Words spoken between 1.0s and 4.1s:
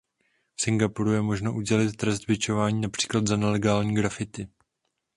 je možno udělit trest bičování například za nelegální